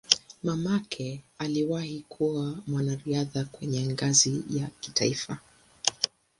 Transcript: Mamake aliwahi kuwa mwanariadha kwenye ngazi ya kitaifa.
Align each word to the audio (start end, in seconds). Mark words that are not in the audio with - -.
Mamake 0.43 1.23
aliwahi 1.37 2.05
kuwa 2.09 2.59
mwanariadha 2.67 3.45
kwenye 3.45 3.87
ngazi 3.87 4.43
ya 4.49 4.67
kitaifa. 4.79 5.37